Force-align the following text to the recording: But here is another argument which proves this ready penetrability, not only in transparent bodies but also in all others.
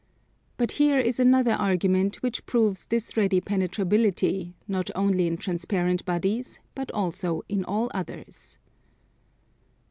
But 0.57 0.71
here 0.81 0.97
is 0.97 1.19
another 1.19 1.51
argument 1.51 2.23
which 2.23 2.47
proves 2.47 2.87
this 2.87 3.15
ready 3.15 3.39
penetrability, 3.39 4.55
not 4.67 4.89
only 4.95 5.27
in 5.27 5.37
transparent 5.37 6.05
bodies 6.05 6.59
but 6.73 6.89
also 6.89 7.43
in 7.47 7.63
all 7.63 7.91
others. 7.93 8.57